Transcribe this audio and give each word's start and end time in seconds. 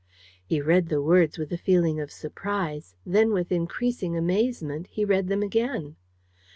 He 0.43 0.59
read 0.59 0.87
the 0.89 0.99
words 0.99 1.37
with 1.37 1.51
a 1.51 1.59
feeling 1.59 1.99
of 1.99 2.11
surprise; 2.11 2.95
then, 3.05 3.29
with 3.33 3.51
increasing 3.51 4.17
amazement, 4.17 4.87
he 4.87 5.05
read 5.05 5.27
them 5.27 5.43
again. 5.43 5.95